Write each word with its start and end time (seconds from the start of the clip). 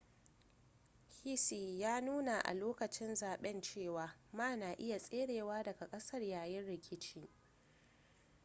hsieh 1.09 1.79
ya 1.79 1.95
yi 1.99 2.05
nuni 2.05 2.31
a 2.43 2.53
lokacin 2.53 3.15
zaben 3.15 3.61
cewa 3.61 4.15
ma 4.33 4.55
na 4.55 4.73
iya 4.77 4.99
tserewa 4.99 5.63
daga 5.63 5.87
kasar 5.89 6.21
yayin 6.21 6.65
rikici 6.65 7.29